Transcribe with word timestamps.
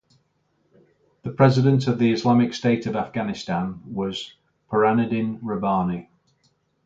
The 1.21 1.29
President 1.29 1.85
of 1.87 1.99
the 1.99 2.11
Islamic 2.11 2.55
State 2.55 2.87
of 2.87 2.95
Afghanistan 2.95 3.81
was 3.85 4.33
Burhanuddin 4.71 5.37
Rabbani. 5.43 6.09